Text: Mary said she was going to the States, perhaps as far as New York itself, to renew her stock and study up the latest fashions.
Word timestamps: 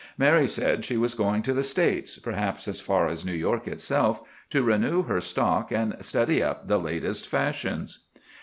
Mary 0.17 0.47
said 0.47 0.83
she 0.83 0.97
was 0.97 1.13
going 1.13 1.43
to 1.43 1.53
the 1.53 1.61
States, 1.61 2.17
perhaps 2.17 2.67
as 2.67 2.79
far 2.79 3.07
as 3.07 3.23
New 3.23 3.31
York 3.35 3.67
itself, 3.67 4.19
to 4.49 4.63
renew 4.63 5.03
her 5.03 5.21
stock 5.21 5.71
and 5.71 5.95
study 6.03 6.41
up 6.41 6.67
the 6.67 6.79
latest 6.79 7.27
fashions. 7.29 7.99